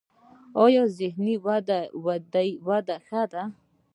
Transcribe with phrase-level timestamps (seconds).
[0.63, 3.43] ایا ذهني وده یې ښه ده؟